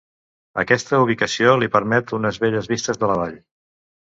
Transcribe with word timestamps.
Aquesta 0.61 1.01
ubicació 1.03 1.53
li 1.65 1.69
permet 1.75 2.15
unes 2.19 2.41
belles 2.47 2.71
vistes 2.73 3.03
de 3.05 3.13
la 3.13 3.21
vall. 3.23 3.39